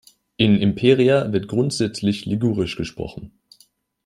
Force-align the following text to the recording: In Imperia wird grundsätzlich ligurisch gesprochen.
In 0.35 0.55
Imperia 0.57 1.31
wird 1.31 1.47
grundsätzlich 1.47 2.25
ligurisch 2.25 2.75
gesprochen. 2.75 3.37